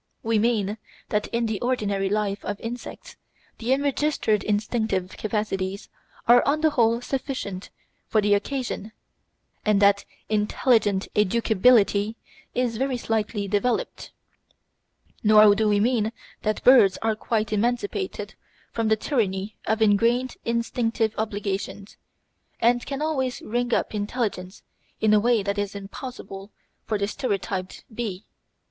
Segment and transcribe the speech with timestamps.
[0.23, 0.79] We mean
[1.09, 3.17] that in the ordinary life of insects
[3.59, 5.89] the enregistered instinctive capacities
[6.27, 7.69] are on the whole sufficient
[8.07, 8.93] for the occasion,
[9.63, 12.15] and that intelligent educability
[12.55, 14.11] is very slightly developed.
[15.23, 16.11] Nor do we mean
[16.41, 18.33] that birds are quite emancipated
[18.71, 21.97] from the tyranny of engrained instinctive obligations,
[22.59, 24.63] and can always "ring up" intelligence
[24.99, 26.49] in a way that is impossible
[26.87, 28.25] for the stereotyped bee.